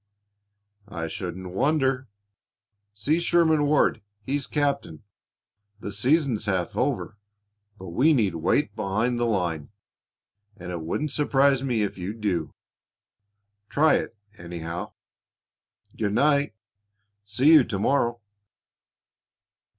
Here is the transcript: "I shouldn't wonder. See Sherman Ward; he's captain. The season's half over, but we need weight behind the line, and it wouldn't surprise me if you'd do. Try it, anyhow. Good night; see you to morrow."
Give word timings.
"I 0.89 1.05
shouldn't 1.07 1.53
wonder. 1.53 2.07
See 2.91 3.19
Sherman 3.19 3.65
Ward; 3.67 4.01
he's 4.23 4.47
captain. 4.47 5.03
The 5.79 5.91
season's 5.91 6.47
half 6.47 6.75
over, 6.75 7.19
but 7.77 7.89
we 7.89 8.11
need 8.11 8.33
weight 8.33 8.75
behind 8.75 9.19
the 9.19 9.25
line, 9.27 9.69
and 10.57 10.71
it 10.71 10.81
wouldn't 10.81 11.11
surprise 11.11 11.61
me 11.61 11.83
if 11.83 11.99
you'd 11.99 12.19
do. 12.19 12.55
Try 13.69 13.97
it, 13.97 14.17
anyhow. 14.39 14.93
Good 15.95 16.13
night; 16.13 16.55
see 17.23 17.53
you 17.53 17.63
to 17.65 17.77
morrow." 17.77 18.21